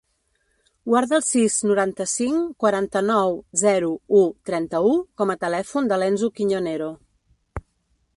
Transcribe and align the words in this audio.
Guarda 0.91 1.15
el 1.17 1.23
sis, 1.25 1.57
noranta-cinc, 1.71 2.47
quaranta-nou, 2.63 3.37
zero, 3.63 3.91
u, 4.21 4.23
trenta-u 4.51 4.95
com 5.23 5.35
a 5.35 5.39
telèfon 5.45 5.91
de 5.93 6.01
l'Enzo 6.03 6.31
Quiñonero. 6.41 6.89